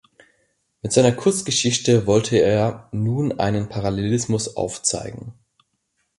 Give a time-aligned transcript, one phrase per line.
[0.81, 5.35] Mit seiner Kurzgeschichte wollte er nun einen Parallelismus aufzeigen.